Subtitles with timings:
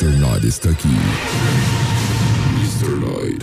[0.00, 0.16] Mr.
[0.20, 0.88] Night está aquí.
[2.54, 2.98] Mr.
[3.00, 3.42] Night.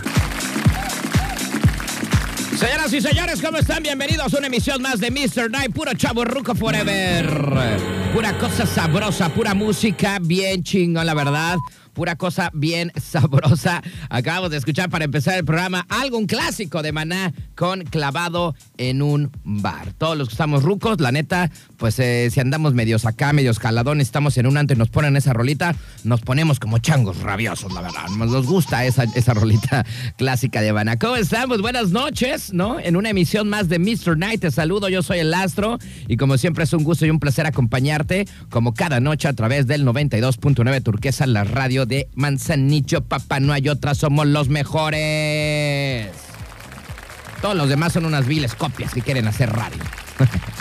[2.58, 3.82] Señoras y señores, ¿cómo están?
[3.82, 5.50] Bienvenidos a una emisión más de Mr.
[5.50, 7.28] Night, puro chavo ruco forever.
[8.14, 11.58] Pura cosa sabrosa, pura música, bien chingón, la verdad
[11.96, 13.82] pura cosa bien sabrosa.
[14.10, 19.00] Acabamos de escuchar para empezar el programa algo, un clásico de Maná con clavado en
[19.00, 19.94] un bar.
[19.96, 24.08] Todos los que estamos rucos, la neta, pues eh, si andamos medios acá, medios caladones,
[24.08, 27.80] estamos en un antes y nos ponen esa rolita, nos ponemos como changos rabiosos, la
[27.80, 28.08] verdad.
[28.10, 29.86] Nos gusta esa, esa rolita
[30.18, 30.98] clásica de Maná.
[30.98, 31.62] ¿Cómo estamos?
[31.62, 32.78] Buenas noches, ¿no?
[32.78, 34.18] En una emisión más de Mr.
[34.18, 37.20] Night, te saludo, yo soy el Astro y como siempre es un gusto y un
[37.20, 43.40] placer acompañarte como cada noche a través del 92.9 Turquesa, la radio de Manzanillo, papá,
[43.40, 46.10] no hay otra, somos los mejores.
[47.40, 49.82] Todos los demás son unas viles copias que quieren hacer radio.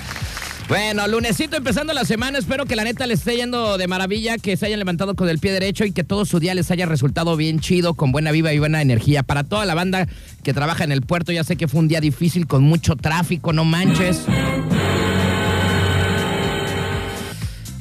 [0.67, 4.57] Bueno, lunesito empezando la semana, espero que la neta les esté yendo de maravilla, que
[4.57, 7.37] se hayan levantado con el pie derecho y que todo su día les haya resultado
[7.37, 9.21] bien chido, con buena viva y buena energía.
[9.21, 10.07] Para toda la banda
[10.43, 13.53] que trabaja en el puerto, ya sé que fue un día difícil con mucho tráfico,
[13.53, 14.25] no manches.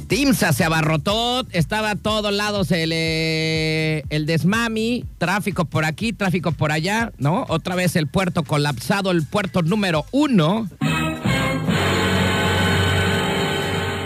[0.05, 6.53] Timsa se abarrotó, estaba a todos lados el, eh, el desmami, tráfico por aquí, tráfico
[6.53, 7.45] por allá, ¿no?
[7.49, 10.69] Otra vez el puerto colapsado, el puerto número uno.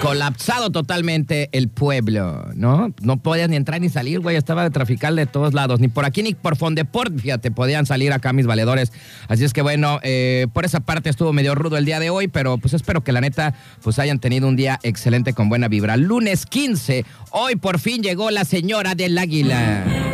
[0.00, 2.94] Colapsado totalmente el pueblo, ¿no?
[3.02, 4.36] No podías ni entrar ni salir, güey.
[4.36, 5.80] Estaba de trafical de todos lados.
[5.80, 8.92] Ni por aquí ni por Fondeport, fíjate, podían salir acá mis valedores.
[9.26, 12.28] Así es que bueno, eh, por esa parte estuvo medio rudo el día de hoy,
[12.28, 15.96] pero pues espero que la neta pues hayan tenido un día excelente con buena vibra.
[15.96, 20.07] Lunes 15, hoy por fin llegó la señora del águila.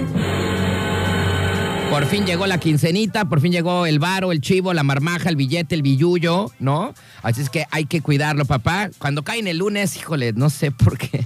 [1.94, 5.36] Por fin llegó la quincenita, por fin llegó el varo, el chivo, la marmaja, el
[5.36, 6.92] billete, el billullo, ¿no?
[7.22, 8.90] Así es que hay que cuidarlo, papá.
[8.98, 11.24] Cuando cae en el lunes, híjole, no sé por qué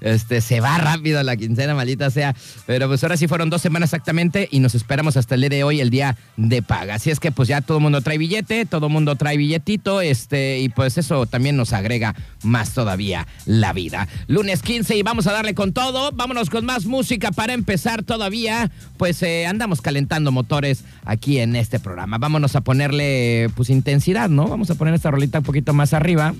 [0.00, 2.34] este, se va rápido la quincena, maldita sea.
[2.66, 5.64] Pero pues ahora sí fueron dos semanas exactamente y nos esperamos hasta el día de
[5.64, 6.94] hoy, el día de paga.
[6.94, 10.00] Así es que pues ya todo el mundo trae billete, todo el mundo trae billetito,
[10.00, 14.08] este, y pues eso también nos agrega más todavía la vida.
[14.26, 16.12] Lunes 15 y vamos a darle con todo.
[16.12, 18.70] Vámonos con más música para empezar todavía.
[18.96, 22.18] Pues eh, andamos calentando motores aquí en este programa.
[22.18, 24.48] Vámonos a ponerle pues intensidad, ¿no?
[24.48, 26.34] Vamos a poner esta rolita un poquito más arriba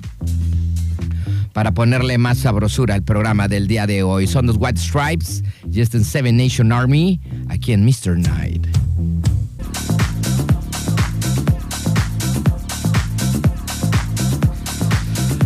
[1.59, 4.29] para ponerle más sabrosura al programa del día de hoy.
[4.29, 5.43] Son los White Stripes,
[5.75, 8.17] Just in Seven Nation Army, aquí en Mr.
[8.17, 8.65] Night.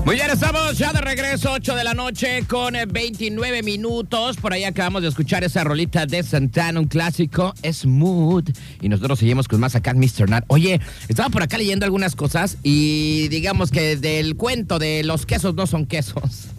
[0.05, 4.37] Muy bien, estamos ya de regreso, 8 de la noche con 29 minutos.
[4.37, 8.51] Por ahí acabamos de escuchar esa rolita de Santana, un clásico, Smooth.
[8.81, 10.29] Y nosotros seguimos con más acá Mr.
[10.29, 10.45] Nat.
[10.49, 15.55] Oye, estaba por acá leyendo algunas cosas y digamos que del cuento de los quesos
[15.55, 16.49] no son quesos.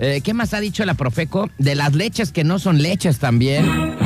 [0.00, 1.50] Eh, ¿Qué más ha dicho la Profeco?
[1.58, 3.96] De las leches que no son leches también.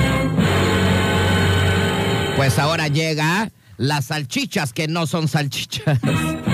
[2.35, 5.99] Pues ahora llega las salchichas que no son salchichas.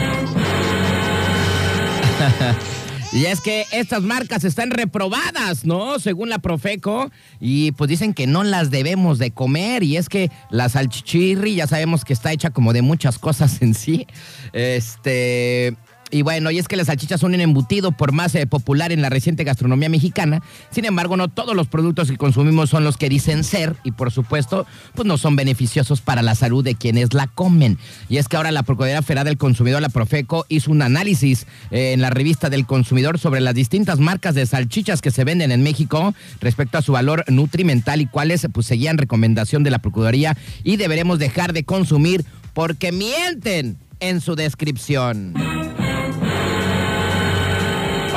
[3.12, 5.98] y es que estas marcas están reprobadas, ¿no?
[5.98, 7.10] Según la Profeco.
[7.40, 9.82] Y pues dicen que no las debemos de comer.
[9.82, 13.74] Y es que la salchichirri ya sabemos que está hecha como de muchas cosas en
[13.74, 14.06] sí.
[14.52, 15.76] Este.
[16.10, 19.02] Y bueno, y es que las salchichas son un embutido por más eh, popular en
[19.02, 20.42] la reciente gastronomía mexicana.
[20.70, 24.10] Sin embargo, no todos los productos que consumimos son los que dicen ser y por
[24.10, 27.78] supuesto, pues no son beneficiosos para la salud de quienes la comen.
[28.08, 31.92] Y es que ahora la Procuraduría Federal del Consumidor, la Profeco, hizo un análisis eh,
[31.92, 35.62] en la revista del consumidor sobre las distintas marcas de salchichas que se venden en
[35.62, 40.76] México respecto a su valor nutrimental y cuáles pues seguían recomendación de la Procuraduría y
[40.76, 42.24] deberemos dejar de consumir
[42.54, 45.34] porque mienten en su descripción.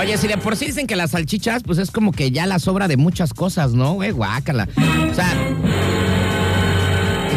[0.01, 2.57] Oye, si de por sí dicen que las salchichas, pues es como que ya la
[2.57, 4.09] sobra de muchas cosas, ¿no, güey?
[4.09, 4.67] Guácala.
[5.12, 5.31] O sea,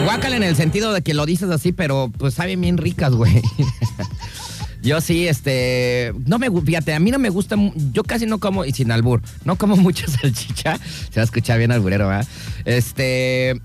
[0.06, 3.42] guácala en el sentido de que lo dices así, pero pues saben bien ricas, güey.
[4.82, 7.56] Yo sí, este, no me, fíjate, a mí no me gusta,
[7.92, 11.56] yo casi no como, y sin albur, no como mucha salchicha, se va a escuchar
[11.56, 12.26] bien alburero, ¿verdad?
[12.66, 13.60] Este,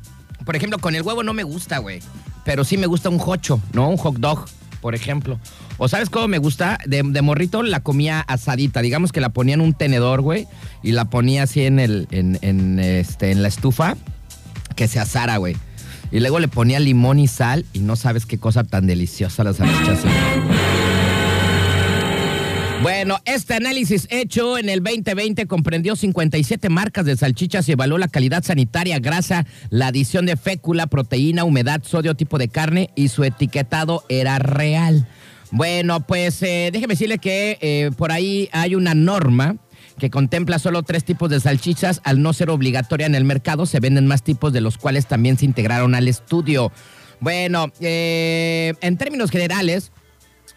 [0.45, 2.01] por ejemplo, con el huevo no me gusta, güey,
[2.45, 3.89] pero sí me gusta un hocho, ¿no?
[3.89, 4.45] Un hot dog,
[4.81, 5.39] por ejemplo.
[5.77, 6.79] O sabes cómo me gusta?
[6.85, 8.81] De, morrito la comía asadita.
[8.81, 10.47] Digamos que la ponía en un tenedor, güey.
[10.83, 13.95] Y la ponía así en el, en, este, en la estufa.
[14.75, 15.55] Que se asara, güey.
[16.11, 17.65] Y luego le ponía limón y sal.
[17.73, 19.99] Y no sabes qué cosa tan deliciosa las salchichas.
[22.81, 28.07] Bueno, este análisis hecho en el 2020 comprendió 57 marcas de salchichas y evaluó la
[28.07, 33.25] calidad sanitaria, grasa, la adición de fécula, proteína, humedad, sodio, tipo de carne y su
[33.25, 35.09] etiquetado era real.
[35.51, 39.57] Bueno, pues eh, déjeme decirle que eh, por ahí hay una norma
[39.97, 43.81] que contempla solo tres tipos de salchichas, al no ser obligatoria en el mercado, se
[43.81, 46.71] venden más tipos de los cuales también se integraron al estudio.
[47.19, 49.91] Bueno, eh, en términos generales,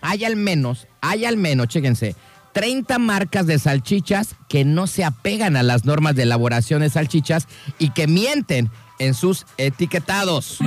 [0.02, 2.14] hay al menos, hay al menos, chéquense,
[2.52, 7.48] 30 marcas de salchichas que no se apegan a las normas de elaboración de salchichas
[7.78, 10.58] y que mienten en sus etiquetados.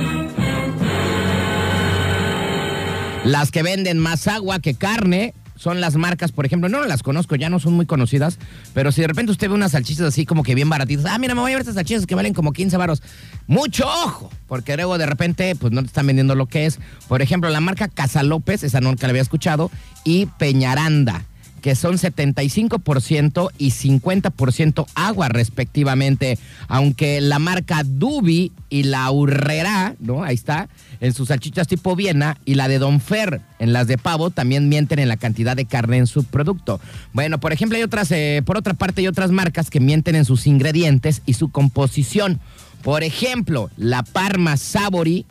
[3.24, 7.34] Las que venden más agua que carne son las marcas, por ejemplo, no las conozco,
[7.34, 8.38] ya no son muy conocidas,
[8.74, 11.34] pero si de repente usted ve unas salchichas así como que bien baratitas, ah, mira,
[11.34, 13.02] me voy a ver estas salchichas que valen como 15 varos.
[13.46, 16.78] Mucho ojo, porque luego de repente pues no te están vendiendo lo que es.
[17.08, 19.70] Por ejemplo, la marca Casa López, esa nunca la había escuchado,
[20.04, 21.24] y Peñaranda
[21.66, 30.22] que son 75% y 50% agua respectivamente, aunque la marca Dubi y la Urrera, ¿no?
[30.22, 30.68] Ahí está,
[31.00, 34.68] en sus salchichas tipo Viena y la de Don Fer en las de pavo también
[34.68, 36.80] mienten en la cantidad de carne en su producto.
[37.12, 40.24] Bueno, por ejemplo, hay otras, eh, por otra parte, hay otras marcas que mienten en
[40.24, 42.38] sus ingredientes y su composición.
[42.84, 45.26] Por ejemplo, la Parma Sabori,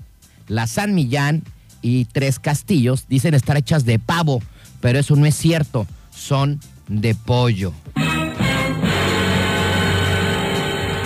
[0.50, 1.44] la San Millán
[1.82, 4.42] y Tres Castillos dicen estar hechas de pavo,
[4.82, 7.74] pero eso no es cierto son de pollo.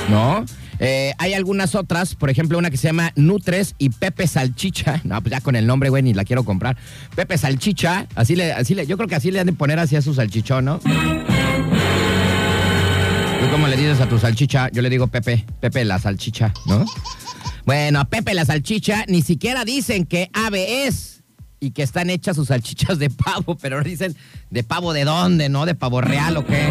[0.10, 0.46] ¿No?
[0.80, 5.02] Eh, hay algunas otras, por ejemplo, una que se llama Nutres y Pepe Salchicha.
[5.10, 6.78] No, pues ya con el nombre, güey, ni la quiero comprar.
[7.16, 9.96] Pepe Salchicha, así le, así le, yo creo que así le han de poner así
[9.96, 10.80] a su salchichón, ¿no?
[10.80, 10.90] ¿Tú
[13.52, 14.70] cómo le dices a tu salchicha?
[14.72, 16.86] Yo le digo Pepe, Pepe la salchicha, ¿no?
[17.66, 21.19] Bueno, Pepe la salchicha ni siquiera dicen que ave es
[21.60, 24.16] y que están hechas sus salchichas de pavo, pero dicen
[24.50, 25.66] de pavo de dónde, ¿no?
[25.66, 26.68] De pavo real o qué.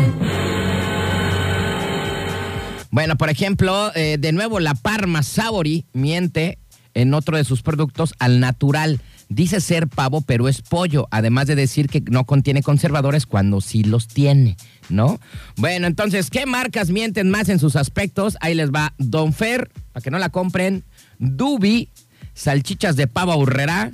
[2.90, 6.58] Bueno, por ejemplo, eh, de nuevo la Parma Sabori miente
[6.94, 9.00] en otro de sus productos al natural.
[9.28, 13.84] Dice ser pavo, pero es pollo, además de decir que no contiene conservadores cuando sí
[13.84, 14.56] los tiene,
[14.88, 15.20] ¿no?
[15.56, 18.38] Bueno, entonces, ¿qué marcas mienten más en sus aspectos?
[18.40, 20.82] Ahí les va Don Fer, para que no la compren,
[21.18, 21.90] Dubi,
[22.32, 23.90] salchichas de pavo Urrera,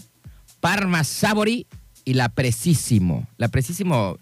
[0.64, 1.66] Parma Sabori
[2.06, 3.26] y la Precisimo.
[3.36, 4.18] La Precisimo,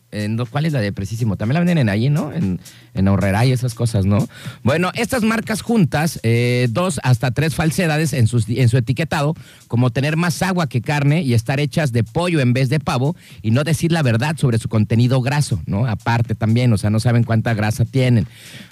[0.51, 1.37] ¿cuál es la de Precisimo?
[1.37, 2.33] También la venden en ahí, ¿no?
[2.33, 2.61] En,
[2.95, 4.29] en Ahorrera y esas cosas, ¿no?
[4.65, 9.35] Bueno, estas marcas juntas, eh, dos hasta tres falsedades en, en su etiquetado,
[9.69, 13.15] como tener más agua que carne y estar hechas de pollo en vez de pavo
[13.41, 15.87] y no decir la verdad sobre su contenido graso, ¿no?
[15.87, 18.27] Aparte también, o sea, no saben cuánta grasa tienen.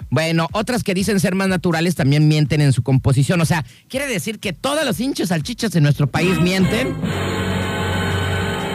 [0.09, 3.39] Bueno, otras que dicen ser más naturales también mienten en su composición.
[3.39, 7.50] O sea, quiere decir que todos los hinchos salchichas en nuestro país mienten.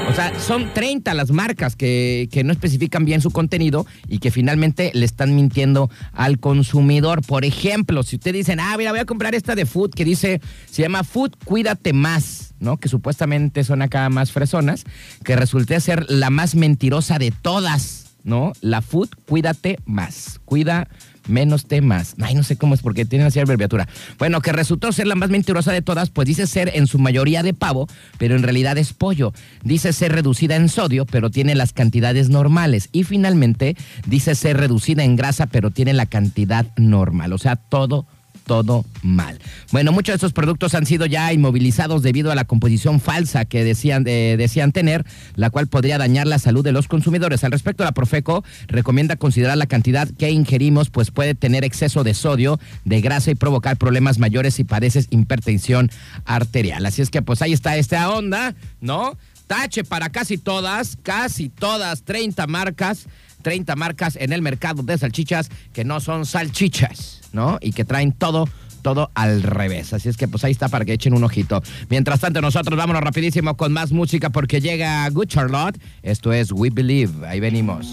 [0.08, 4.92] O sea, son 30 las marcas que, no especifican bien su contenido y que finalmente
[4.94, 7.22] le están mintiendo al consumidor.
[7.22, 10.40] Por ejemplo, si usted dicen, ah, mira, voy a comprar esta de Food que dice,
[10.70, 12.76] se llama Food Cuídate Más, ¿no?
[12.76, 14.84] Que supuestamente son acá más fresonas,
[15.24, 18.52] que resulte ser la más mentirosa de todas, ¿no?
[18.60, 20.40] La Food Cuídate Más.
[20.44, 20.88] Cuida
[21.28, 22.14] menos temas.
[22.20, 23.88] Ay, no sé cómo es porque tienen así abreviatura.
[24.18, 27.42] Bueno, que resultó ser la más mentirosa de todas, pues dice ser en su mayoría
[27.42, 27.88] de pavo,
[28.18, 29.32] pero en realidad es pollo.
[29.62, 32.88] Dice ser reducida en sodio, pero tiene las cantidades normales.
[32.92, 33.76] Y finalmente
[34.06, 37.32] dice ser reducida en grasa, pero tiene la cantidad normal.
[37.32, 38.06] O sea, todo
[38.46, 39.38] todo mal.
[39.72, 43.64] Bueno, muchos de estos productos han sido ya inmovilizados debido a la composición falsa que
[43.64, 45.04] decían, decían tener,
[45.34, 47.44] la cual podría dañar la salud de los consumidores.
[47.44, 52.14] Al respecto, la Profeco recomienda considerar la cantidad que ingerimos, pues puede tener exceso de
[52.14, 55.90] sodio, de grasa y provocar problemas mayores si padeces hipertensión
[56.24, 56.86] arterial.
[56.86, 59.18] Así es que pues ahí está esta onda, ¿no?
[59.46, 63.06] Tache para casi todas, casi todas, 30 marcas
[63.46, 67.58] 30 marcas en el mercado de salchichas que no son salchichas, ¿no?
[67.60, 68.48] Y que traen todo
[68.82, 69.92] todo al revés.
[69.92, 71.62] Así es que pues ahí está para que echen un ojito.
[71.88, 75.80] Mientras tanto, nosotros vámonos rapidísimo con más música porque llega Good Charlotte.
[76.02, 77.24] Esto es We Believe.
[77.24, 77.86] Ahí venimos.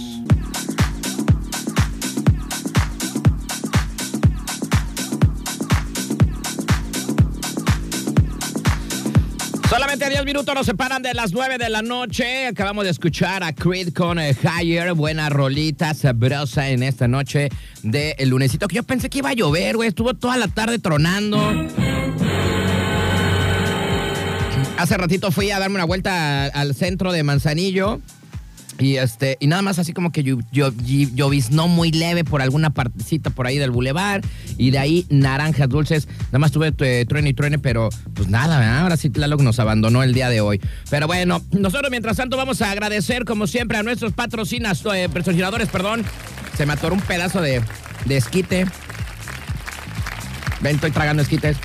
[9.93, 12.47] Solamente 10 minutos nos separan de las 9 de la noche.
[12.47, 14.95] Acabamos de escuchar a Creed con eh, Higher.
[14.95, 17.49] Buena rolita sabrosa en esta noche
[17.83, 18.67] de el lunesito.
[18.67, 19.89] Que yo pensé que iba a llover, güey.
[19.89, 21.37] Estuvo toda la tarde tronando.
[24.79, 28.01] Hace ratito fui a darme una vuelta al centro de Manzanillo.
[28.79, 33.47] Y este, y nada más así como que lloviznó muy leve por alguna partecita por
[33.47, 34.21] ahí del bulevar.
[34.57, 36.07] Y de ahí naranjas dulces.
[36.27, 40.03] Nada más tuve eh, truene y truene, pero pues nada, ahora sí Tlaloc nos abandonó
[40.03, 40.59] el día de hoy.
[40.89, 45.69] Pero bueno, nosotros mientras tanto vamos a agradecer como siempre a nuestros patrocinas, eh, patrocinadores,
[45.69, 46.03] perdón.
[46.57, 47.61] Se me atoró un pedazo de,
[48.05, 48.65] de esquite.
[50.61, 51.57] Ven, estoy tragando esquites.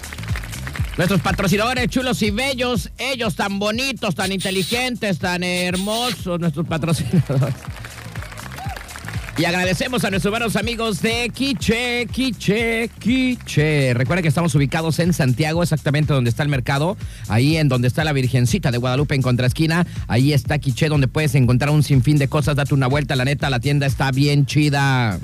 [0.98, 7.54] Nuestros patrocinadores chulos y bellos, ellos tan bonitos, tan inteligentes, tan hermosos, nuestros patrocinadores.
[9.36, 13.94] Y agradecemos a nuestros buenos amigos de Quiche, Quiche, Quiche.
[13.94, 16.96] Recuerda que estamos ubicados en Santiago, exactamente donde está el mercado,
[17.28, 19.86] ahí en donde está la Virgencita de Guadalupe en contraesquina.
[20.08, 22.56] Ahí está Quiche, donde puedes encontrar un sinfín de cosas.
[22.56, 25.20] Date una vuelta, la neta, la tienda está bien chida.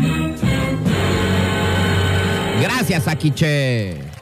[2.62, 4.13] Gracias a Quiche.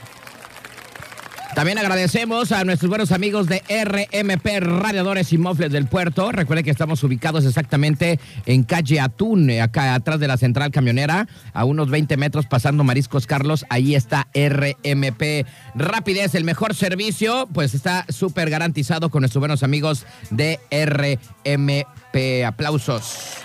[1.62, 6.33] También agradecemos a nuestros buenos amigos de RMP Radiadores y Mofles del Puerto.
[6.33, 11.64] Recuerden que estamos ubicados exactamente en calle Atún, acá atrás de la central camionera, a
[11.64, 13.64] unos 20 metros pasando Mariscos Carlos.
[13.69, 20.04] Ahí está RMP Rapidez, el mejor servicio, pues está súper garantizado con nuestros buenos amigos
[20.31, 22.45] de RMP.
[22.45, 23.37] Aplausos.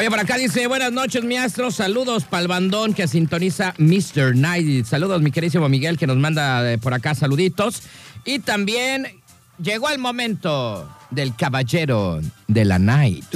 [0.00, 1.70] Oye, por acá dice, buenas noches, mi astro.
[1.70, 4.34] Saludos para el bandón que sintoniza Mr.
[4.34, 4.86] Night.
[4.86, 7.82] Saludos, mi queridísimo Miguel, que nos manda eh, por acá saluditos.
[8.24, 9.20] Y también
[9.62, 13.26] llegó el momento del caballero de la night.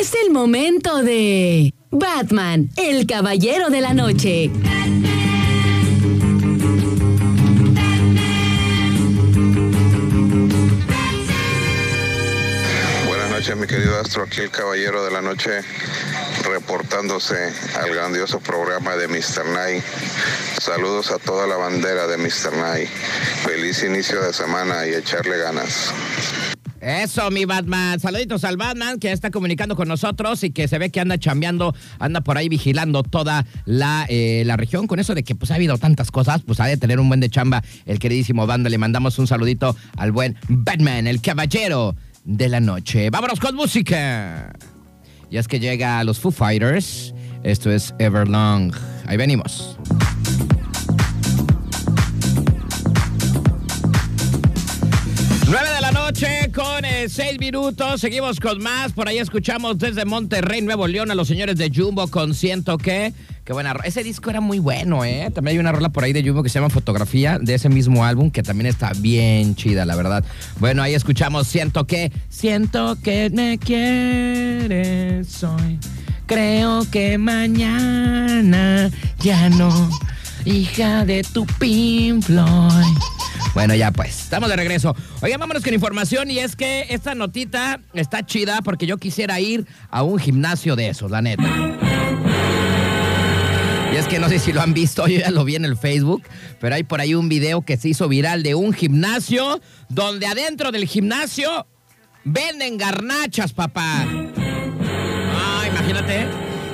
[0.00, 4.50] Es el momento de Batman, el caballero de la noche.
[14.02, 15.60] Mi querido Astro, aquí el caballero de la noche,
[16.44, 19.46] reportándose al grandioso programa de Mr.
[19.52, 19.82] Night.
[20.60, 22.56] Saludos a toda la bandera de Mr.
[22.56, 22.88] Night.
[23.44, 25.92] Feliz inicio de semana y echarle ganas.
[26.80, 28.00] Eso, mi Batman.
[28.00, 31.74] Saluditos al Batman que está comunicando con nosotros y que se ve que anda chambeando,
[32.00, 34.88] anda por ahí vigilando toda la, eh, la región.
[34.88, 37.20] Con eso de que pues ha habido tantas cosas, pues ha de tener un buen
[37.20, 38.68] de chamba el queridísimo Banda.
[38.68, 41.94] Le mandamos un saludito al buen Batman, el caballero
[42.24, 43.10] de la noche.
[43.10, 44.52] Vámonos con música.
[45.30, 47.14] Y es que llega a los Foo Fighters.
[47.42, 48.72] Esto es Everlong.
[49.06, 49.78] Ahí venimos.
[56.04, 58.00] Noche con eh, seis minutos.
[58.00, 58.92] Seguimos con más.
[58.92, 63.12] Por ahí escuchamos desde Monterrey, Nuevo León, a los señores de Jumbo con Siento que.
[63.44, 65.30] Qué buena Ese disco era muy bueno, ¿eh?
[65.32, 68.04] También hay una rola por ahí de Jumbo que se llama Fotografía de ese mismo
[68.04, 70.24] álbum que también está bien chida, la verdad.
[70.58, 75.78] Bueno, ahí escuchamos Siento que, siento que me quieres hoy.
[76.26, 78.90] Creo que mañana
[79.20, 79.90] ya no.
[80.44, 82.28] Hija de tu Pink.
[83.54, 84.96] Bueno, ya pues, estamos de regreso.
[85.20, 89.66] Oigan, vámonos con información y es que esta notita está chida porque yo quisiera ir
[89.90, 91.42] a un gimnasio de esos, la neta.
[93.92, 95.76] Y es que no sé si lo han visto, yo ya lo vi en el
[95.76, 96.22] Facebook,
[96.60, 100.72] pero hay por ahí un video que se hizo viral de un gimnasio donde adentro
[100.72, 101.66] del gimnasio
[102.24, 104.06] venden garnachas, papá.
[105.34, 106.26] Ah, imagínate.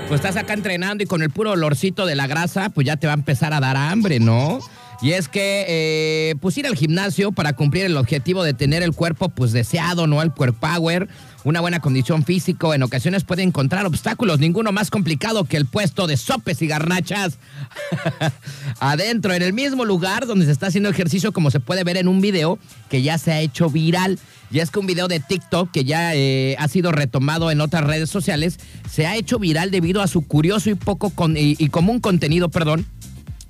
[0.06, 3.06] Pues estás acá entrenando y con el puro olorcito de la grasa, pues ya te
[3.06, 4.58] va a empezar a dar hambre, ¿no?
[5.00, 8.92] Y es que, eh, pues ir al gimnasio para cumplir el objetivo de tener el
[8.92, 10.20] cuerpo, pues deseado, ¿no?
[10.22, 11.08] El cuerpo power,
[11.44, 16.06] una buena condición físico, en ocasiones puede encontrar obstáculos, ninguno más complicado que el puesto
[16.06, 17.38] de sopes y garnachas.
[18.80, 22.08] Adentro, en el mismo lugar donde se está haciendo ejercicio, como se puede ver en
[22.08, 22.58] un video
[22.90, 24.18] que ya se ha hecho viral.
[24.50, 27.84] Y es que un video de TikTok que ya eh, ha sido retomado en otras
[27.84, 28.58] redes sociales
[28.90, 32.86] se ha hecho viral debido a su curioso y poco y común contenido, perdón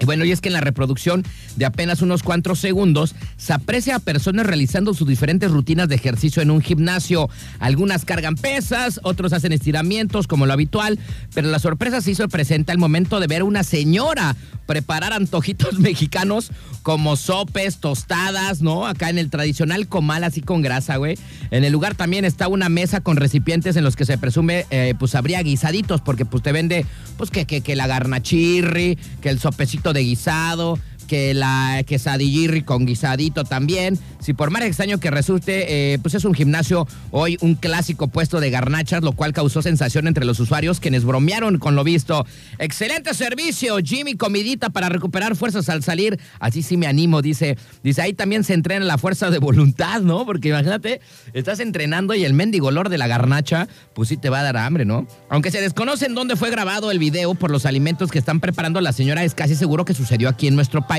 [0.05, 1.25] bueno, y es que en la reproducción
[1.57, 6.40] de apenas unos cuantos segundos se aprecia a personas realizando sus diferentes rutinas de ejercicio
[6.40, 7.28] en un gimnasio.
[7.59, 10.99] Algunas cargan pesas, otros hacen estiramientos como lo habitual,
[11.35, 14.37] pero la sorpresa se hizo presente al momento de ver a una señora
[14.67, 16.50] preparar antojitos mexicanos
[16.83, 18.87] como sopes, tostadas, ¿no?
[18.87, 21.19] Acá en el tradicional comal así con grasa, güey.
[21.50, 24.95] En el lugar también está una mesa con recipientes en los que se presume, eh,
[24.99, 26.87] pues habría guisaditos, porque pues te vende,
[27.17, 30.78] pues que, que, que la garnachirri, que el sopecito de guisado,
[31.09, 33.99] que la quesadillirri con guisadito también.
[34.21, 38.38] Si por más extraño que resulte, eh, pues es un gimnasio hoy un clásico puesto
[38.38, 42.25] de garnachas, lo cual causó sensación entre los usuarios quienes bromearon con lo visto.
[42.59, 46.21] Excelente servicio, Jimmy, comidita para recuperar fuerzas al salir.
[46.38, 47.57] Así sí me animo, dice.
[47.83, 50.27] Dice, ahí también se entrena la fuerza de voluntad, ¿no?
[50.27, 51.00] Porque imagínate,
[51.33, 54.59] estás entrenando y el mendigo olor de la garnacha, pues sí te va a dar
[54.59, 55.07] hambre, ¿no?
[55.31, 58.81] Aunque se desconoce en dónde fue grabado el video por los alimentos que están preparando
[58.83, 60.98] la señora, es casi seguro que sucedió aquí en nuestro país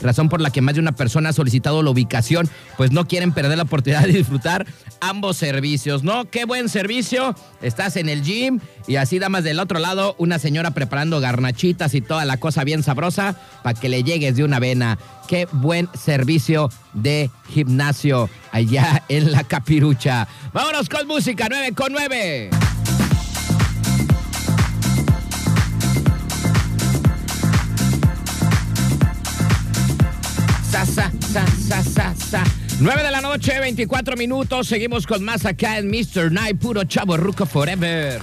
[0.00, 3.32] razón por la que más de una persona ha solicitado la ubicación, pues no quieren
[3.32, 4.66] perder la oportunidad de disfrutar
[5.00, 6.24] ambos servicios, ¿no?
[6.26, 10.72] Qué buen servicio, estás en el gym y así damas del otro lado, una señora
[10.72, 14.98] preparando garnachitas y toda la cosa bien sabrosa para que le llegues de una vena.
[15.28, 20.26] Qué buen servicio de gimnasio allá en la capirucha.
[20.52, 22.67] Vámonos con música 9 con 9.
[31.32, 32.44] Sa, sa, sa, sa, sa.
[32.80, 34.66] 9 de la noche, 24 minutos.
[34.66, 36.32] Seguimos con más acá en Mr.
[36.32, 38.20] Night, puro chavo ruco forever.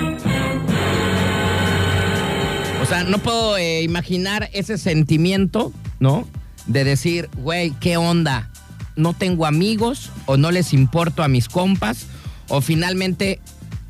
[2.80, 6.26] O sea, no puedo eh, imaginar ese sentimiento, ¿no?
[6.66, 8.50] De decir, güey, ¿qué onda?
[8.96, 12.06] No tengo amigos o no les importo a mis compas
[12.48, 13.40] o finalmente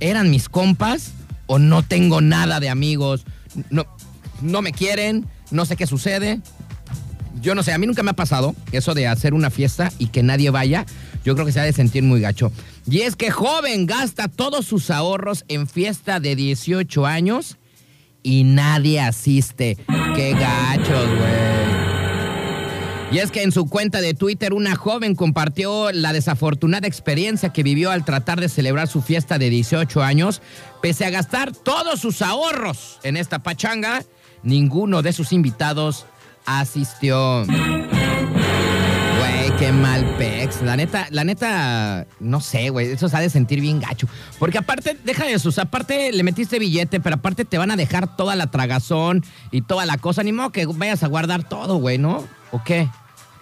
[0.00, 1.12] eran mis compas
[1.46, 3.24] o no tengo nada de amigos.
[3.70, 3.84] No,
[4.40, 6.40] no me quieren, no sé qué sucede,
[7.42, 10.06] yo no sé, a mí nunca me ha pasado eso de hacer una fiesta y
[10.06, 10.86] que nadie vaya.
[11.24, 12.52] Yo creo que se ha de sentir muy gacho.
[12.86, 17.58] Y es que joven gasta todos sus ahorros en fiesta de 18 años
[18.22, 19.76] y nadie asiste.
[20.14, 21.51] Qué gachos, güey.
[23.12, 27.62] Y es que en su cuenta de Twitter una joven compartió la desafortunada experiencia que
[27.62, 30.40] vivió al tratar de celebrar su fiesta de 18 años.
[30.80, 34.02] Pese a gastar todos sus ahorros en esta pachanga,
[34.42, 36.06] ninguno de sus invitados
[36.46, 37.44] asistió.
[37.44, 37.58] Güey,
[39.58, 40.62] qué mal pex.
[40.62, 42.92] La neta, la neta, no sé, güey.
[42.92, 44.08] Eso se ha de sentir bien gacho.
[44.38, 45.50] Porque aparte, deja de eso.
[45.60, 49.84] aparte le metiste billete, pero aparte te van a dejar toda la tragazón y toda
[49.84, 50.22] la cosa.
[50.22, 52.26] Ni modo que vayas a guardar todo, güey, ¿no?
[52.52, 52.88] ¿O qué?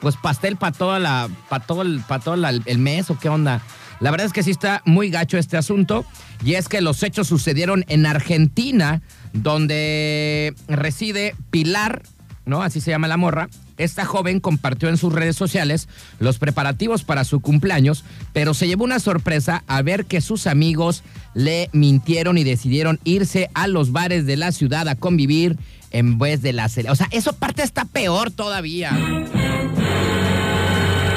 [0.00, 3.60] Pues pastel para toda la, para todo, el, para todo el mes, ¿o qué onda?
[4.00, 6.04] La verdad es que sí está muy gacho este asunto.
[6.44, 9.02] Y es que los hechos sucedieron en Argentina,
[9.34, 12.02] donde reside Pilar
[12.50, 12.62] ¿no?
[12.62, 13.48] Así se llama la morra.
[13.78, 18.84] Esta joven compartió en sus redes sociales los preparativos para su cumpleaños, pero se llevó
[18.84, 24.26] una sorpresa a ver que sus amigos le mintieron y decidieron irse a los bares
[24.26, 25.56] de la ciudad a convivir
[25.90, 28.90] en vez de la O sea, eso parte está peor todavía.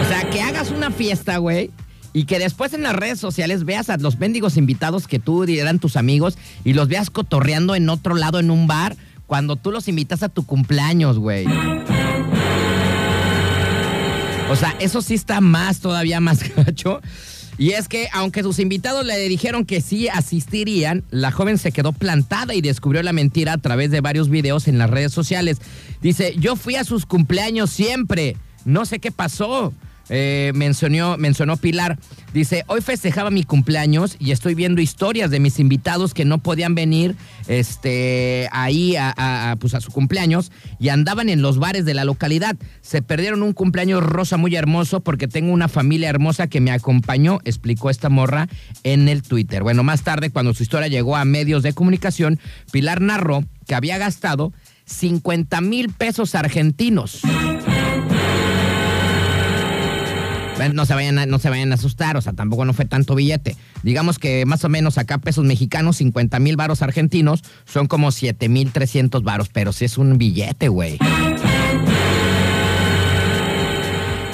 [0.01, 1.71] O sea, que hagas una fiesta, güey,
[2.13, 5.79] y que después en las redes sociales veas a los mendigos invitados que tú eran
[5.79, 9.87] tus amigos y los veas cotorreando en otro lado en un bar cuando tú los
[9.87, 11.45] invitas a tu cumpleaños, güey.
[14.49, 17.01] O sea, eso sí está más, todavía más gacho.
[17.57, 21.91] Y es que, aunque sus invitados le dijeron que sí asistirían, la joven se quedó
[21.91, 25.59] plantada y descubrió la mentira a través de varios videos en las redes sociales.
[26.01, 29.73] Dice, yo fui a sus cumpleaños siempre, no sé qué pasó.
[30.15, 31.97] Eh, mencionó, mencionó Pilar.
[32.35, 36.75] Dice, hoy festejaba mi cumpleaños y estoy viendo historias de mis invitados que no podían
[36.75, 37.15] venir
[37.47, 42.55] este, ahí a, pues a su cumpleaños y andaban en los bares de la localidad.
[42.81, 47.39] Se perdieron un cumpleaños rosa muy hermoso porque tengo una familia hermosa que me acompañó,
[47.43, 48.49] explicó esta morra
[48.83, 49.63] en el Twitter.
[49.63, 52.39] Bueno, más tarde, cuando su historia llegó a medios de comunicación,
[52.71, 54.53] Pilar narró que había gastado
[54.85, 57.23] 50 mil pesos argentinos
[60.73, 63.15] no se vayan a, no se vayan a asustar, o sea, tampoco no fue tanto
[63.15, 63.55] billete.
[63.81, 68.49] Digamos que más o menos acá pesos mexicanos, 50 mil varos argentinos, son como 7
[68.49, 70.97] mil 300 varos, pero sí es un billete, güey.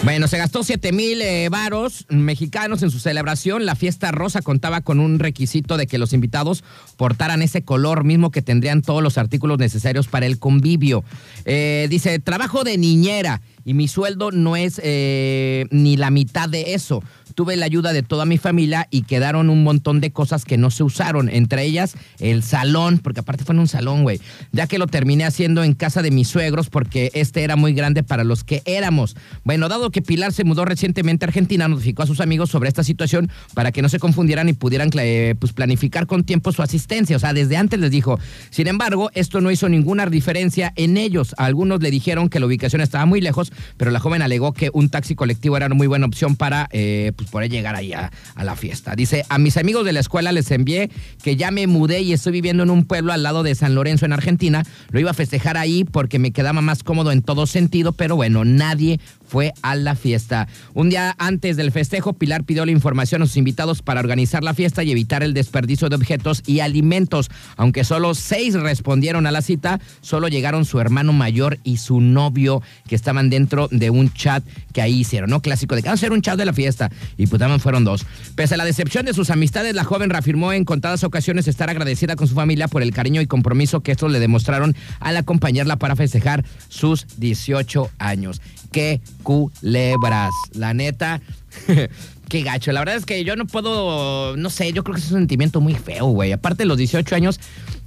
[0.02, 3.66] Bueno, se gastó 7 mil eh, varos mexicanos en su celebración.
[3.66, 6.64] La fiesta rosa contaba con un requisito de que los invitados
[6.96, 11.04] portaran ese color mismo que tendrían todos los artículos necesarios para el convivio.
[11.44, 16.74] Eh, dice, trabajo de niñera y mi sueldo no es eh, ni la mitad de
[16.76, 17.04] eso.
[17.36, 20.72] Tuve la ayuda de toda mi familia y quedaron un montón de cosas que no
[20.72, 24.20] se usaron, entre ellas el salón, porque aparte fue en un salón, güey,
[24.52, 28.04] ya que lo terminé haciendo en casa de mis suegros porque este era muy grande
[28.04, 29.16] para los que éramos.
[29.44, 32.84] Bueno, dado que Pilar se mudó recientemente a Argentina, notificó a sus amigos sobre esta
[32.84, 37.16] situación para que no se confundieran y pudieran eh, pues, planificar con tiempo su asistencia.
[37.16, 38.20] O sea, desde antes les dijo.
[38.50, 41.36] Sin embargo, esto no hizo ninguna diferencia en ellos.
[41.38, 44.90] algunos le dijeron que la ubicación estaba muy lejos pero la joven alegó que un
[44.90, 48.44] taxi colectivo era una muy buena opción para, eh, pues, poder llegar ahí a, a
[48.44, 48.96] la fiesta.
[48.96, 50.90] Dice, a mis amigos de la escuela les envié
[51.24, 54.06] que ya me mudé y estoy viviendo en un pueblo al lado de San Lorenzo,
[54.06, 54.64] en Argentina.
[54.92, 58.46] Lo iba a festejar ahí porque me quedaba más cómodo en todo sentido, pero bueno,
[58.46, 60.48] nadie fue a la fiesta.
[60.74, 64.54] Un día antes del festejo, Pilar pidió la información a sus invitados para organizar la
[64.54, 67.30] fiesta y evitar el desperdicio de objetos y alimentos.
[67.56, 72.62] Aunque solo seis respondieron a la cita, solo llegaron su hermano mayor y su novio
[72.88, 75.42] que estaban dentro de un chat que ahí hicieron, ¿no?
[75.42, 76.90] Clásico de que vamos a hacer un chat de la fiesta.
[77.18, 78.06] Y pues fueron dos.
[78.36, 82.16] Pese a la decepción de sus amistades, la joven reafirmó en contadas ocasiones estar agradecida
[82.16, 85.96] con su familia por el cariño y compromiso que estos le demostraron al acompañarla para
[85.96, 88.42] festejar sus 18 años
[88.72, 90.32] qué culebras.
[90.54, 91.22] La neta,
[92.30, 92.72] qué gacho.
[92.72, 95.62] La verdad es que yo no puedo, no sé, yo creo que es un sentimiento
[95.62, 96.32] muy feo, güey.
[96.32, 97.40] Aparte los 18 años,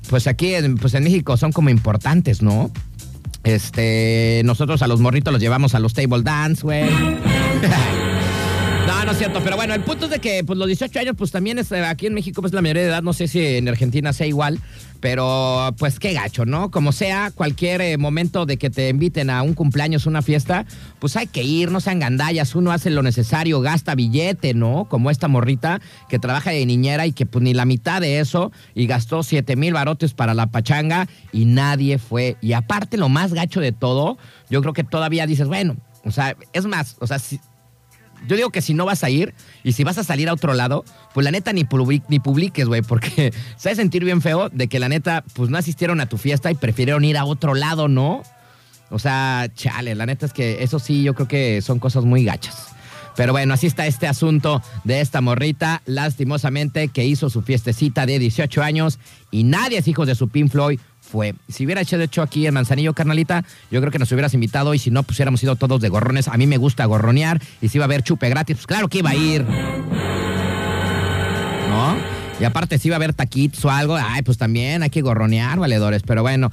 [0.09, 2.71] pues aquí en, pues en México son como importantes, ¿no?
[3.45, 6.89] Este, nosotros a los morritos los llevamos a los table dance, güey.
[9.13, 11.59] Es cierto, pero bueno, el punto es de que pues los 18 años pues también
[11.59, 14.27] eh, aquí en México pues la mayoría de edad, no sé si en Argentina sea
[14.27, 14.59] igual,
[15.01, 16.71] pero pues qué gacho, ¿no?
[16.71, 20.65] Como sea, cualquier eh, momento de que te inviten a un cumpleaños, una fiesta,
[20.99, 24.87] pues hay que ir, no sean gandallas, uno hace lo necesario, gasta billete, ¿no?
[24.89, 28.51] Como esta morrita que trabaja de niñera y que pues ni la mitad de eso
[28.75, 32.39] y gastó 7 mil barotes para la pachanga y nadie fue.
[32.41, 34.17] Y aparte lo más gacho de todo,
[34.49, 37.39] yo creo que todavía dices, bueno, o sea, es más, o sea, si,
[38.27, 40.55] yo digo que si no vas a ir y si vas a salir a otro
[40.55, 41.67] lado, pues la neta ni,
[42.09, 46.01] ni publiques, güey, porque sabes sentir bien feo de que la neta, pues no asistieron
[46.01, 48.23] a tu fiesta y prefirieron ir a otro lado, ¿no?
[48.91, 52.25] O sea, chale, la neta es que eso sí, yo creo que son cosas muy
[52.25, 52.69] gachas.
[53.17, 58.19] Pero bueno, así está este asunto de esta morrita, lastimosamente, que hizo su fiestecita de
[58.19, 58.99] 18 años
[59.31, 60.81] y nadie es hijo de su Pink Floyd
[61.13, 61.35] fue.
[61.49, 64.73] Si hubiera hecho, de hecho, aquí en Manzanillo, carnalita, yo creo que nos hubieras invitado
[64.73, 66.27] y si no, pues hubiéramos ido todos de gorrones.
[66.27, 68.99] A mí me gusta gorronear y si iba a haber chupe gratis, pues claro que
[68.99, 69.45] iba a ir.
[71.69, 72.12] ¿No?
[72.41, 75.59] Y aparte, si iba a haber taquitos o algo, ay, pues también hay que gorronear,
[75.59, 76.03] valedores.
[76.03, 76.51] Pero bueno,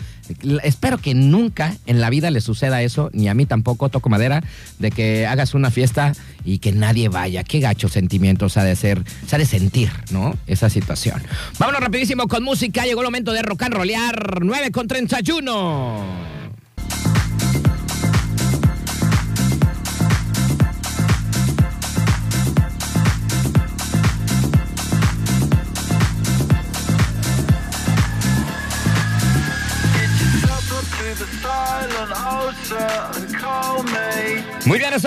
[0.63, 4.43] espero que nunca en la vida le suceda eso, ni a mí tampoco, toco madera,
[4.77, 6.13] de que hagas una fiesta
[6.45, 7.43] y que nadie vaya.
[7.43, 10.37] Qué gacho sentimientos ha de ser, se ha de sentir, ¿no?
[10.47, 11.21] Esa situación.
[11.57, 12.83] Vámonos rapidísimo con música.
[12.83, 14.43] Llegó el momento de rock and rollear.
[14.43, 16.38] 9 con 31.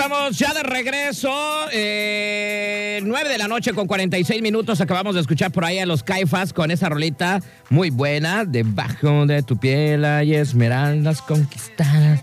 [0.02, 1.32] Estamos ya de regreso.
[1.70, 4.80] Eh, 9 de la noche con 46 minutos.
[4.80, 8.44] Acabamos de escuchar por ahí a los Caifas con esa rolita muy buena.
[8.44, 12.20] Debajo de tu piel hay esmeraldas conquistadas.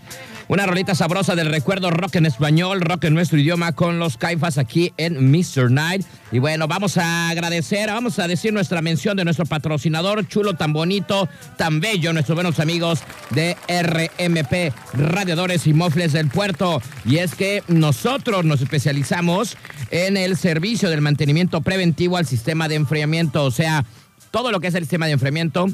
[0.50, 4.58] Una rolita sabrosa del recuerdo rock en español, rock en nuestro idioma con los Caifas
[4.58, 5.70] aquí en Mr.
[5.70, 6.04] Night.
[6.32, 10.72] Y bueno, vamos a agradecer, vamos a decir nuestra mención de nuestro patrocinador chulo, tan
[10.72, 12.98] bonito, tan bello, nuestros buenos amigos
[13.30, 16.82] de RMP, Radiadores y Mofles del Puerto.
[17.04, 19.56] Y es que nosotros nos especializamos
[19.92, 23.84] en el servicio del mantenimiento preventivo al sistema de enfriamiento, o sea,
[24.32, 25.68] todo lo que es el sistema de enfriamiento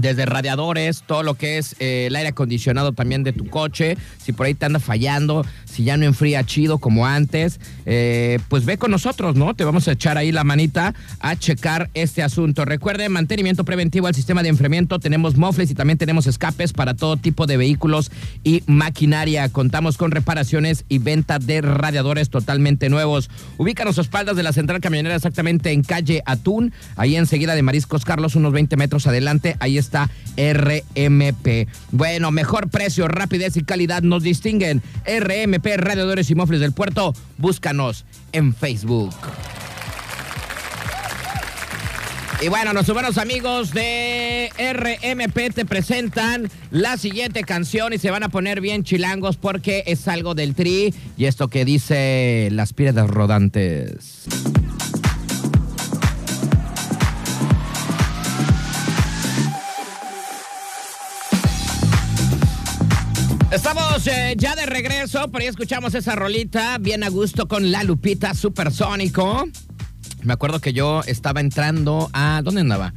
[0.00, 4.32] desde radiadores, todo lo que es eh, el aire acondicionado también de tu coche, si
[4.32, 8.78] por ahí te anda fallando, si ya no enfría chido como antes, eh, pues ve
[8.78, 9.54] con nosotros, ¿no?
[9.54, 12.64] Te vamos a echar ahí la manita a checar este asunto.
[12.64, 17.16] Recuerde, mantenimiento preventivo al sistema de enfriamiento, tenemos mofles y también tenemos escapes para todo
[17.16, 18.10] tipo de vehículos
[18.44, 19.48] y maquinaria.
[19.48, 23.30] Contamos con reparaciones y venta de radiadores totalmente nuevos.
[23.58, 28.04] Ubícanos a espaldas de la central camionera exactamente en calle Atún, ahí enseguida de Mariscos
[28.04, 29.89] Carlos, unos 20 metros adelante, ahí está
[30.36, 31.68] RMP.
[31.90, 34.82] Bueno, mejor precio, rapidez y calidad nos distinguen.
[35.04, 37.14] RMP, Radiadores y Mofles del Puerto.
[37.38, 39.14] Búscanos en Facebook.
[42.42, 48.22] Y bueno, nuestros buenos amigos de RMP te presentan la siguiente canción y se van
[48.22, 53.10] a poner bien chilangos porque es algo del tri y esto que dice las piedras
[53.10, 54.26] rodantes.
[63.50, 67.82] Estamos eh, ya de regreso, por ahí escuchamos esa rolita bien a gusto con la
[67.82, 69.48] Lupita Supersónico.
[70.22, 72.42] Me acuerdo que yo estaba entrando a...
[72.44, 72.94] ¿Dónde andaba?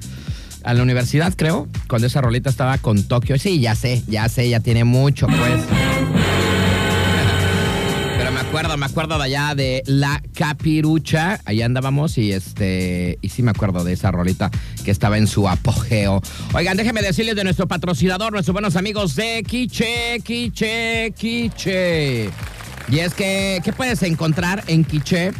[0.63, 3.39] A la universidad, creo, cuando esa rolita estaba con Tokio.
[3.39, 5.63] Sí, ya sé, ya sé, ya tiene mucho, pues
[8.77, 11.39] me acuerdo de allá de La Capirucha.
[11.45, 13.17] Allá andábamos y este.
[13.21, 14.51] Y sí me acuerdo de esa rolita
[14.83, 16.21] que estaba en su apogeo.
[16.53, 22.29] Oigan, déjenme decirles de nuestro patrocinador, nuestros buenos amigos de Quiche, Quiche, Quiche.
[22.89, 25.31] Y es que, ¿qué puedes encontrar en Quiche?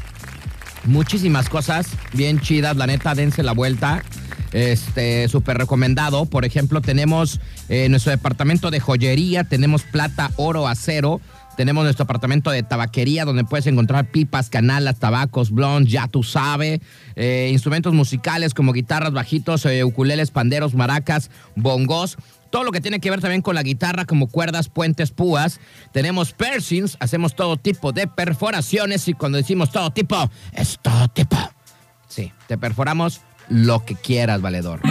[0.86, 4.04] muchísimas cosas bien chidas, la neta, dense la vuelta.
[4.52, 6.26] Este, súper recomendado.
[6.26, 11.22] Por ejemplo, tenemos eh, nuestro departamento de joyería, tenemos plata, oro, acero.
[11.56, 16.80] Tenemos nuestro apartamento de tabaquería donde puedes encontrar pipas, canalas, tabacos, blondes, ya tú sabes,
[17.16, 22.18] eh, instrumentos musicales como guitarras, bajitos, eh, ukuleles, panderos, maracas, bongos
[22.54, 25.60] todo lo que tiene que ver también con la guitarra, como cuerdas, puentes, púas.
[25.92, 31.36] Tenemos piercings, hacemos todo tipo de perforaciones y cuando decimos todo tipo, es todo tipo.
[32.08, 34.82] Sí, te perforamos lo que quieras, valedor.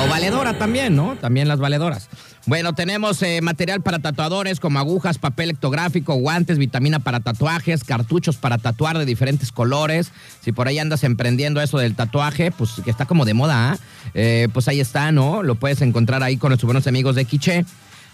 [0.00, 1.16] O valedora también, ¿no?
[1.20, 2.08] También las valedoras.
[2.44, 8.36] Bueno, tenemos eh, material para tatuadores como agujas, papel ectográfico, guantes, vitamina para tatuajes, cartuchos
[8.36, 10.10] para tatuar de diferentes colores.
[10.40, 13.78] Si por ahí andas emprendiendo eso del tatuaje, pues que está como de moda, ¿ah?
[14.14, 15.44] eh, pues ahí está, ¿no?
[15.44, 17.64] Lo puedes encontrar ahí con nuestros buenos amigos de Quiche.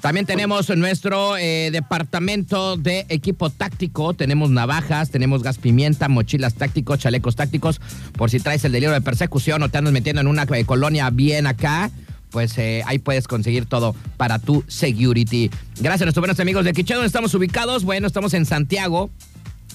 [0.02, 4.12] También tenemos nuestro eh, departamento de equipo táctico.
[4.12, 7.80] Tenemos navajas, tenemos gas pimienta, mochilas tácticos, chalecos tácticos.
[8.12, 11.46] Por si traes el delirio de persecución o te andas metiendo en una colonia bien
[11.46, 11.90] acá
[12.30, 15.50] pues eh, ahí puedes conseguir todo para tu security.
[15.80, 17.84] Gracias a nuestros buenos amigos de Quiche, donde estamos ubicados.
[17.84, 19.10] Bueno, estamos en Santiago,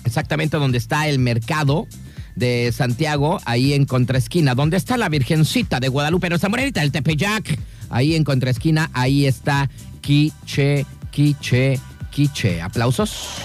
[0.06, 1.88] exactamente donde está el mercado
[2.36, 7.58] de Santiago, ahí en contraesquina, donde está la Virgencita de Guadalupe, nuestra morenita del Tepeyac.
[7.90, 9.70] Ahí en contraesquina, ahí está
[10.02, 11.80] Quiche, Quiche,
[12.12, 12.62] Quiche.
[12.62, 13.38] Aplausos.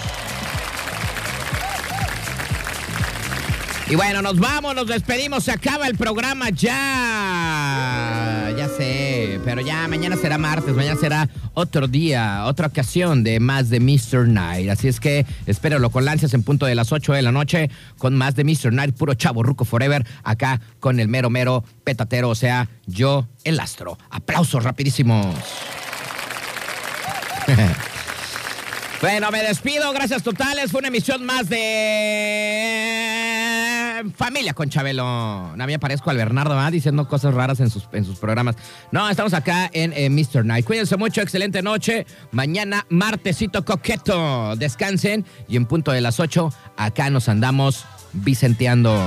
[3.89, 8.53] Y bueno, nos vamos, nos despedimos, se acaba el programa ya.
[8.55, 13.71] Ya sé, pero ya mañana será martes, mañana será otro día, otra ocasión de más
[13.71, 14.27] de Mr.
[14.27, 14.69] Night.
[14.69, 18.15] Así es que espéralo con lanzas en punto de las 8 de la noche con
[18.15, 18.71] más de Mr.
[18.71, 23.59] Night, puro chavo ruco forever, acá con el mero mero petatero, o sea, yo el
[23.59, 23.97] astro.
[24.11, 25.35] Aplausos rapidísimos.
[29.01, 30.71] Bueno, me despido, gracias totales.
[30.71, 33.08] Fue una emisión más de
[34.15, 35.05] Familia con Chabelo.
[35.05, 36.71] A mí parezco al Bernardo, ¿ah?
[36.71, 38.55] diciendo cosas raras en sus, en sus programas.
[38.91, 40.45] No, estamos acá en Mr.
[40.45, 40.65] Night.
[40.65, 42.05] Cuídense mucho, excelente noche.
[42.31, 44.55] Mañana, martesito coqueto.
[44.55, 48.97] Descansen y en punto de las 8, acá nos andamos vicenteando.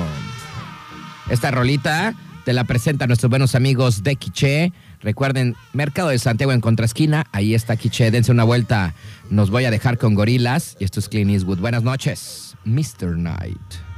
[1.30, 4.72] Esta rolita te la presentan nuestros buenos amigos de Quiche.
[5.00, 8.94] Recuerden, Mercado de Santiago en contraesquina, ahí está Quiche, dense una vuelta.
[9.30, 11.58] Nos voy a dejar con gorilas y esto es Clean Eastwood.
[11.58, 13.16] Buenas noches, Mr.
[13.16, 13.91] Night.